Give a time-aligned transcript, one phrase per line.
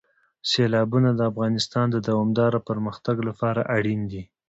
[0.49, 4.23] سیلابونه د افغانستان د دوامداره پرمختګ لپاره اړین دي.